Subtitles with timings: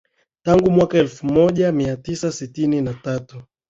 [0.43, 3.43] Tangu mwaka elfu moja mia tisa sitini na tatu